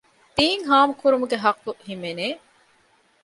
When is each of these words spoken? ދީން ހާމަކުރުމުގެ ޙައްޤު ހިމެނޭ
ދީން 0.35 0.63
ހާމަކުރުމުގެ 0.69 1.37
ޙައްޤު 1.43 1.71
ހިމެނޭ 1.87 2.25